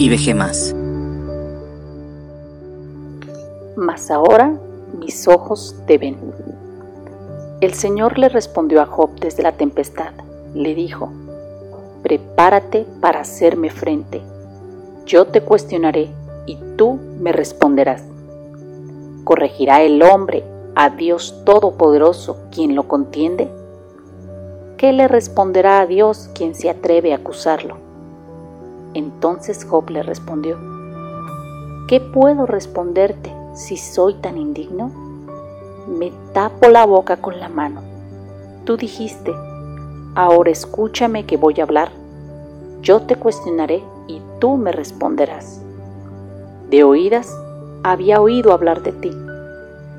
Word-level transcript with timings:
y 0.00 0.08
vejé 0.08 0.34
más. 0.34 0.74
Mas 3.76 4.10
ahora 4.10 4.58
mis 4.98 5.28
ojos 5.28 5.76
te 5.86 5.98
ven. 5.98 6.16
El 7.60 7.74
Señor 7.74 8.18
le 8.18 8.30
respondió 8.30 8.80
a 8.80 8.86
Job 8.86 9.10
desde 9.20 9.42
la 9.42 9.52
tempestad. 9.52 10.12
Le 10.54 10.74
dijo, 10.74 11.10
prepárate 12.02 12.86
para 13.00 13.20
hacerme 13.20 13.68
frente. 13.68 14.22
Yo 15.04 15.26
te 15.26 15.42
cuestionaré 15.42 16.08
y 16.46 16.56
tú 16.76 16.98
me 17.18 17.32
responderás. 17.32 18.02
¿Corregirá 19.24 19.82
el 19.82 20.02
hombre 20.02 20.44
a 20.76 20.88
Dios 20.88 21.42
Todopoderoso 21.44 22.38
quien 22.50 22.74
lo 22.74 22.88
contiende? 22.88 23.50
¿Qué 24.78 24.94
le 24.94 25.08
responderá 25.08 25.80
a 25.80 25.86
Dios 25.86 26.30
quien 26.34 26.54
se 26.54 26.70
atreve 26.70 27.12
a 27.12 27.16
acusarlo? 27.16 27.89
Entonces 28.94 29.64
Job 29.64 29.88
le 29.90 30.02
respondió, 30.02 30.58
¿qué 31.86 32.00
puedo 32.00 32.46
responderte 32.46 33.32
si 33.54 33.76
soy 33.76 34.14
tan 34.14 34.36
indigno? 34.36 34.90
Me 35.88 36.12
tapo 36.32 36.68
la 36.68 36.86
boca 36.86 37.16
con 37.16 37.38
la 37.38 37.48
mano. 37.48 37.82
Tú 38.64 38.76
dijiste, 38.76 39.32
ahora 40.14 40.50
escúchame 40.50 41.26
que 41.26 41.36
voy 41.36 41.54
a 41.60 41.64
hablar. 41.64 41.90
Yo 42.82 43.02
te 43.02 43.16
cuestionaré 43.16 43.82
y 44.06 44.20
tú 44.40 44.56
me 44.56 44.72
responderás. 44.72 45.60
De 46.68 46.84
oídas 46.84 47.36
había 47.82 48.20
oído 48.20 48.52
hablar 48.52 48.82
de 48.82 48.92
ti, 48.92 49.10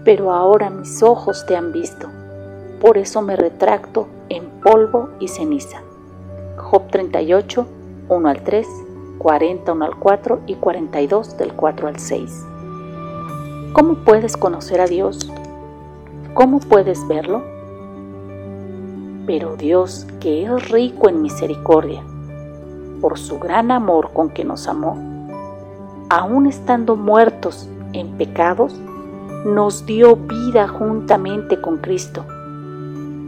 pero 0.03 0.31
ahora 0.31 0.70
mis 0.70 1.01
ojos 1.03 1.45
te 1.45 1.55
han 1.55 1.71
visto. 1.71 2.07
Por 2.79 2.98
eso 2.98 3.21
me 3.21 3.35
retracto 3.35 4.07
en 4.29 4.45
polvo 4.62 5.09
y 5.20 5.27
ceniza. 5.27 5.81
Job 6.57 6.89
38, 6.89 7.65
1 8.09 8.29
al 8.29 8.43
3, 8.43 8.67
41 9.21 9.85
al 9.85 9.95
4 9.98 10.39
y 10.48 10.55
42 10.55 11.38
del 11.38 11.53
4 11.53 11.88
al 11.88 11.99
6. 11.99 12.45
¿Cómo 13.73 13.93
puedes 14.04 14.35
conocer 14.35 14.82
a 14.82 14.87
Dios? 14.87 15.32
¿Cómo 16.34 16.59
puedes 16.59 17.07
verlo? 17.07 17.43
Pero 19.27 19.55
Dios, 19.57 20.07
que 20.20 20.45
es 20.45 20.70
rico 20.70 21.07
en 21.07 21.21
misericordia, 21.21 22.01
por 22.99 23.20
su 23.20 23.37
gran 23.37 23.70
amor 23.70 24.12
con 24.12 24.32
que 24.32 24.43
nos 24.43 24.68
amó, 24.68 24.98
aun 26.10 26.48
estando 26.48 26.95
muertos 26.95 27.70
en 27.93 28.17
pecados, 28.17 28.73
nos 29.45 29.85
dio 29.85 30.15
vida 30.15 30.67
juntamente 30.67 31.62
con 31.62 31.77
Cristo 31.77 32.26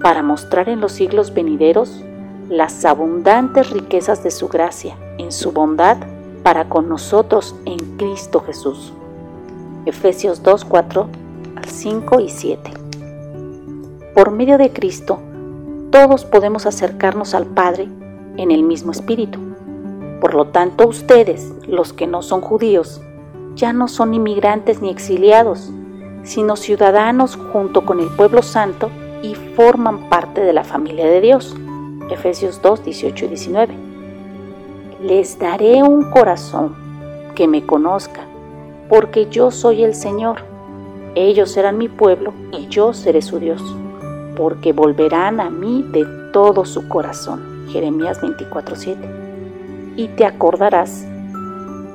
para 0.01 0.23
mostrar 0.23 0.69
en 0.69 0.81
los 0.81 0.91
siglos 0.91 1.35
venideros 1.35 2.03
las 2.49 2.83
abundantes 2.83 3.69
riquezas 3.69 4.23
de 4.23 4.31
su 4.31 4.47
gracia 4.47 4.97
en 5.17 5.31
su 5.31 5.51
bondad 5.51 5.97
para 6.43 6.69
con 6.69 6.89
nosotros 6.89 7.55
en 7.65 7.77
Cristo 7.97 8.41
Jesús. 8.41 8.93
Efesios 9.85 10.43
2, 10.43 10.65
4 10.65 11.07
al 11.55 11.65
5 11.65 12.19
y 12.19 12.29
7. 12.29 12.71
Por 14.13 14.31
medio 14.31 14.57
de 14.57 14.71
Cristo, 14.71 15.19
todos 15.91 16.25
podemos 16.25 16.65
acercarnos 16.65 17.33
al 17.33 17.45
Padre 17.45 17.87
en 18.37 18.51
el 18.51 18.63
mismo 18.63 18.91
espíritu. 18.91 19.39
Por 20.21 20.33
lo 20.33 20.47
tanto, 20.47 20.87
ustedes, 20.87 21.51
los 21.67 21.93
que 21.93 22.07
no 22.07 22.21
son 22.21 22.41
judíos, 22.41 23.01
ya 23.55 23.73
no 23.73 23.87
son 23.87 24.13
inmigrantes 24.13 24.81
ni 24.81 24.89
exiliados, 24.89 25.71
sino 26.23 26.55
ciudadanos 26.55 27.35
junto 27.51 27.85
con 27.85 27.99
el 27.99 28.07
pueblo 28.07 28.41
santo 28.41 28.89
y 29.21 29.35
forman 29.35 30.09
parte 30.09 30.41
de 30.41 30.53
la 30.53 30.63
familia 30.63 31.05
de 31.05 31.21
Dios. 31.21 31.55
Efesios 32.09 32.61
2, 32.61 32.85
18 32.85 33.25
y 33.25 33.27
19. 33.29 33.82
Les 35.03 35.37
daré 35.37 35.83
un 35.83 36.11
corazón 36.11 36.73
que 37.35 37.45
me 37.45 37.65
conozca, 37.65 38.21
porque 38.87 39.27
yo 39.29 39.51
soy 39.51 39.83
el 39.83 39.95
Señor. 39.95 40.37
Ellos 41.13 41.51
serán 41.51 41.77
mi 41.77 41.89
pueblo 41.89 42.33
y 42.53 42.67
yo 42.67 42.93
seré 42.93 43.21
su 43.21 43.37
Dios, 43.37 43.61
porque 44.37 44.71
volverán 44.71 45.41
a 45.41 45.49
mí 45.49 45.85
de 45.91 46.05
todo 46.31 46.63
su 46.63 46.87
corazón. 46.87 47.67
Jeremías 47.69 48.21
24, 48.21 48.77
7. 48.77 48.99
Y 49.97 50.07
te 50.07 50.25
acordarás 50.25 51.05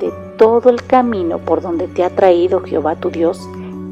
de 0.01 0.13
todo 0.37 0.69
el 0.69 0.85
camino 0.85 1.39
por 1.39 1.63
donde 1.63 1.89
te 1.89 2.05
ha 2.05 2.11
traído 2.11 2.61
Jehová 2.61 2.97
tu 2.97 3.09
Dios 3.09 3.41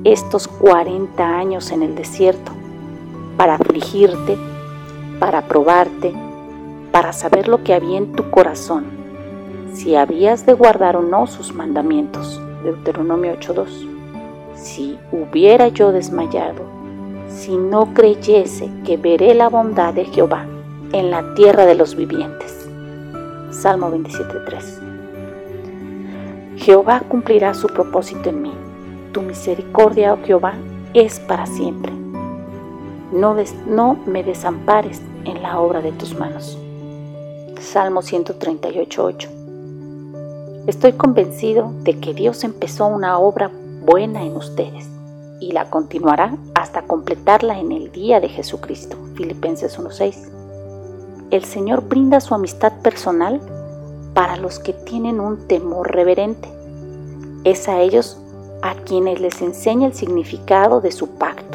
estos 0.04 0.46
40 0.46 1.26
años 1.26 1.70
en 1.70 1.82
el 1.82 1.94
desierto 1.94 2.52
para 3.38 3.54
afligirte, 3.54 4.36
para 5.18 5.40
probarte, 5.48 6.12
para 6.92 7.14
saber 7.14 7.48
lo 7.48 7.64
que 7.64 7.72
había 7.72 7.96
en 7.96 8.12
tu 8.12 8.30
corazón, 8.30 9.05
si 9.76 9.94
habías 9.94 10.46
de 10.46 10.54
guardar 10.54 10.96
o 10.96 11.02
no 11.02 11.26
sus 11.26 11.54
mandamientos. 11.54 12.40
Deuteronomio 12.64 13.34
8.2. 13.34 13.86
Si 14.54 14.98
hubiera 15.12 15.68
yo 15.68 15.92
desmayado, 15.92 16.62
si 17.28 17.56
no 17.56 17.92
creyese 17.94 18.70
que 18.84 18.96
veré 18.96 19.34
la 19.34 19.48
bondad 19.48 19.94
de 19.94 20.06
Jehová 20.06 20.46
en 20.92 21.10
la 21.10 21.34
tierra 21.34 21.66
de 21.66 21.74
los 21.74 21.94
vivientes. 21.94 22.68
Salmo 23.50 23.90
27.3. 23.90 26.56
Jehová 26.56 27.02
cumplirá 27.08 27.54
su 27.54 27.68
propósito 27.68 28.30
en 28.30 28.42
mí. 28.42 28.52
Tu 29.12 29.22
misericordia, 29.22 30.14
oh 30.14 30.18
Jehová, 30.24 30.54
es 30.94 31.20
para 31.20 31.46
siempre 31.46 31.92
no, 33.12 33.96
me 34.06 34.22
desampares 34.22 35.00
en 35.24 35.42
la 35.42 35.58
obra 35.58 35.80
de 35.80 35.92
tus 35.92 36.14
manos. 36.14 36.58
Salmo 37.60 38.02
138.8 38.02 39.35
Estoy 40.66 40.94
convencido 40.94 41.72
de 41.82 42.00
que 42.00 42.12
Dios 42.12 42.42
empezó 42.42 42.86
una 42.86 43.18
obra 43.18 43.50
buena 43.84 44.24
en 44.24 44.36
ustedes 44.36 44.88
y 45.38 45.52
la 45.52 45.70
continuará 45.70 46.36
hasta 46.54 46.82
completarla 46.82 47.60
en 47.60 47.70
el 47.70 47.92
día 47.92 48.18
de 48.18 48.28
Jesucristo. 48.28 48.96
Filipenses 49.14 49.78
1.6 49.78 50.28
El 51.30 51.44
Señor 51.44 51.82
brinda 51.88 52.20
su 52.20 52.34
amistad 52.34 52.72
personal 52.82 53.40
para 54.12 54.36
los 54.36 54.58
que 54.58 54.72
tienen 54.72 55.20
un 55.20 55.46
temor 55.46 55.92
reverente. 55.92 56.48
Es 57.44 57.68
a 57.68 57.80
ellos 57.80 58.18
a 58.62 58.74
quienes 58.74 59.20
les 59.20 59.40
enseña 59.42 59.86
el 59.86 59.94
significado 59.94 60.80
de 60.80 60.90
su 60.90 61.10
pacto 61.10 61.46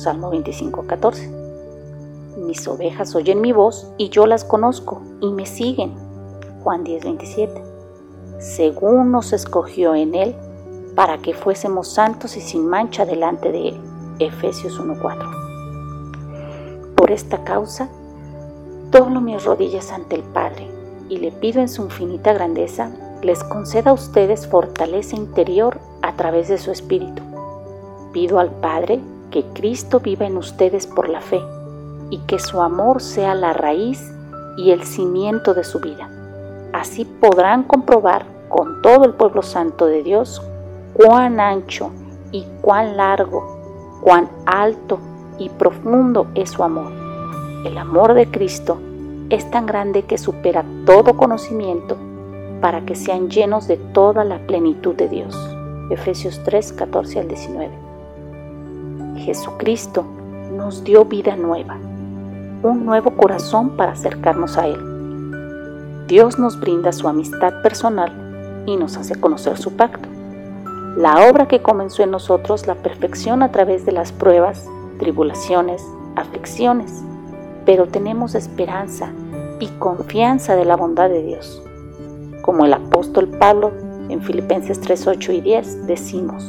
Salmo 0.00 0.30
25, 0.30 0.86
14. 0.86 1.30
Mis 2.38 2.66
ovejas 2.66 3.14
oyen 3.14 3.42
mi 3.42 3.52
voz 3.52 3.86
y 3.98 4.08
yo 4.08 4.26
las 4.26 4.44
conozco 4.44 5.02
y 5.20 5.30
me 5.30 5.44
siguen. 5.44 5.92
Juan 6.64 6.84
10, 6.84 7.04
27. 7.04 7.69
Según 8.40 9.12
nos 9.12 9.34
escogió 9.34 9.94
en 9.94 10.14
Él 10.14 10.34
para 10.94 11.18
que 11.18 11.34
fuésemos 11.34 11.88
santos 11.88 12.38
y 12.38 12.40
sin 12.40 12.66
mancha 12.66 13.04
delante 13.04 13.52
de 13.52 13.68
Él. 13.68 13.80
Efesios 14.18 14.78
1, 14.78 14.96
4. 15.00 15.30
Por 16.96 17.10
esta 17.10 17.44
causa, 17.44 17.90
doblo 18.90 19.20
mis 19.20 19.44
rodillas 19.44 19.92
ante 19.92 20.16
el 20.16 20.22
Padre 20.22 20.66
y 21.10 21.18
le 21.18 21.32
pido 21.32 21.60
en 21.60 21.68
su 21.68 21.82
infinita 21.82 22.32
grandeza 22.32 22.90
les 23.22 23.44
conceda 23.44 23.90
a 23.90 23.94
ustedes 23.94 24.46
fortaleza 24.46 25.16
interior 25.16 25.78
a 26.00 26.16
través 26.16 26.48
de 26.48 26.56
su 26.56 26.70
Espíritu. 26.70 27.22
Pido 28.14 28.38
al 28.38 28.50
Padre 28.50 29.00
que 29.30 29.44
Cristo 29.52 30.00
viva 30.00 30.26
en 30.26 30.38
ustedes 30.38 30.86
por 30.86 31.10
la 31.10 31.20
fe 31.20 31.42
y 32.08 32.20
que 32.20 32.38
su 32.38 32.62
amor 32.62 33.02
sea 33.02 33.34
la 33.34 33.52
raíz 33.52 34.10
y 34.56 34.70
el 34.70 34.84
cimiento 34.84 35.52
de 35.52 35.64
su 35.64 35.78
vida. 35.80 36.08
Así 36.72 37.04
podrán 37.04 37.64
comprobar 37.64 38.24
con 38.48 38.82
todo 38.82 39.04
el 39.04 39.14
pueblo 39.14 39.42
santo 39.42 39.86
de 39.86 40.02
Dios 40.02 40.42
cuán 40.92 41.40
ancho 41.40 41.90
y 42.32 42.46
cuán 42.60 42.96
largo, 42.96 44.00
cuán 44.02 44.28
alto 44.46 44.98
y 45.38 45.48
profundo 45.48 46.26
es 46.34 46.50
su 46.50 46.62
amor. 46.62 46.92
El 47.64 47.76
amor 47.78 48.14
de 48.14 48.30
Cristo 48.30 48.78
es 49.30 49.50
tan 49.50 49.66
grande 49.66 50.02
que 50.02 50.18
supera 50.18 50.64
todo 50.86 51.16
conocimiento 51.16 51.96
para 52.60 52.82
que 52.82 52.94
sean 52.94 53.30
llenos 53.30 53.66
de 53.68 53.76
toda 53.76 54.24
la 54.24 54.38
plenitud 54.46 54.94
de 54.94 55.08
Dios. 55.08 55.36
Efesios 55.90 56.40
3, 56.44 56.72
14 56.72 57.20
al 57.20 57.28
19. 57.28 57.70
Jesucristo 59.18 60.04
nos 60.52 60.84
dio 60.84 61.04
vida 61.04 61.36
nueva, 61.36 61.78
un 62.62 62.84
nuevo 62.84 63.10
corazón 63.12 63.76
para 63.76 63.92
acercarnos 63.92 64.56
a 64.56 64.66
Él. 64.66 64.89
Dios 66.10 66.40
nos 66.40 66.58
brinda 66.58 66.90
su 66.90 67.06
amistad 67.06 67.62
personal 67.62 68.64
y 68.66 68.76
nos 68.76 68.96
hace 68.96 69.14
conocer 69.14 69.56
su 69.56 69.76
pacto. 69.76 70.08
La 70.96 71.30
obra 71.30 71.46
que 71.46 71.62
comenzó 71.62 72.02
en 72.02 72.10
nosotros 72.10 72.66
la 72.66 72.74
perfección 72.74 73.44
a 73.44 73.52
través 73.52 73.86
de 73.86 73.92
las 73.92 74.10
pruebas, 74.10 74.68
tribulaciones, 74.98 75.86
aflicciones, 76.16 77.04
pero 77.64 77.86
tenemos 77.86 78.34
esperanza 78.34 79.12
y 79.60 79.68
confianza 79.78 80.56
de 80.56 80.64
la 80.64 80.74
bondad 80.74 81.08
de 81.08 81.22
Dios. 81.22 81.62
Como 82.42 82.64
el 82.64 82.72
apóstol 82.72 83.28
Pablo 83.28 83.70
en 84.08 84.20
Filipenses 84.20 84.80
3, 84.80 85.06
8 85.06 85.32
y 85.32 85.40
10 85.42 85.86
decimos, 85.86 86.42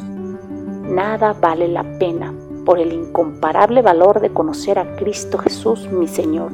nada 0.89 1.33
vale 1.39 1.67
la 1.67 1.83
pena 1.99 2.33
por 2.65 2.79
el 2.79 2.93
incomparable 2.93 3.83
valor 3.83 4.21
de 4.21 4.33
conocer 4.33 4.79
a 4.79 4.95
Cristo 4.95 5.37
Jesús 5.37 5.87
mi 5.91 6.07
Señor 6.07 6.51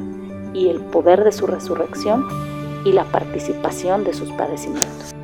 y 0.54 0.68
el 0.68 0.82
poder 0.82 1.24
de 1.24 1.32
su 1.32 1.48
resurrección 1.48 2.26
y 2.86 2.92
la 2.92 3.04
participación 3.06 4.04
de 4.04 4.14
sus 4.14 4.30
padecimientos. 4.32 5.17